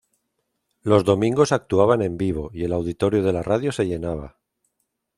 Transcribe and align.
Los 0.81 1.05
domingos 1.05 1.51
actuaban 1.51 2.01
en 2.01 2.17
vivo, 2.17 2.49
y 2.55 2.63
el 2.63 2.73
auditorio 2.73 3.21
de 3.21 3.33
la 3.33 3.43
radio 3.43 3.71
se 3.71 3.85
llenaba. 3.85 4.39